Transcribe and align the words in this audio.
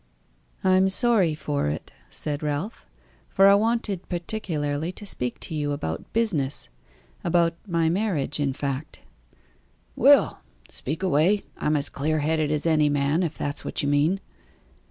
"I 0.63 0.77
am 0.77 0.89
sorry 0.89 1.35
for 1.35 1.67
it," 1.67 1.93
said 2.09 2.41
Ralph, 2.41 2.87
"for 3.29 3.45
I 3.47 3.53
wanted 3.53 4.09
particularly 4.09 4.91
to 4.93 5.05
speak 5.05 5.39
to 5.41 5.53
you 5.53 5.73
about 5.73 6.11
business 6.11 6.69
about 7.23 7.53
my 7.67 7.87
marriage, 7.87 8.39
in 8.39 8.51
fact." 8.51 9.01
"Well! 9.95 10.41
speak 10.69 11.03
away, 11.03 11.43
I'm 11.55 11.75
as 11.77 11.89
clear 11.89 12.17
headed 12.21 12.49
as 12.49 12.65
any 12.65 12.89
man, 12.89 13.21
if 13.21 13.37
that's 13.37 13.63
what 13.63 13.83
you 13.83 13.89
mean." 13.89 14.19